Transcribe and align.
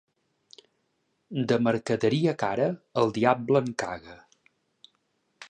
De 1.51 1.59
mercaderia 1.67 2.33
cara, 2.45 2.67
el 3.03 3.15
diable 3.19 3.63
en 3.67 3.71
caga. 3.85 4.19